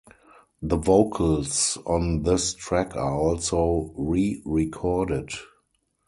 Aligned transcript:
The 0.63 0.77
vocals 0.77 1.77
on 1.85 2.23
this 2.23 2.55
track 2.55 2.95
are 2.95 3.13
also 3.15 3.93
rerecorded. 3.95 5.31